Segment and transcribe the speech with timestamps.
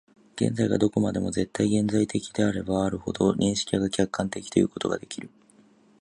[0.35, 5.29] 現在がどこまでも絶対現在的であればあるほど、認識が客観的ということができる。